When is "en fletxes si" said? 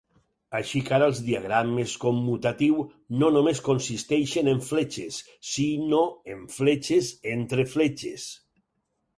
4.55-5.67